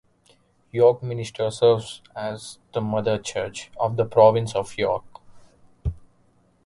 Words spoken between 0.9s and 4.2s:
Minster serves as the mother church of the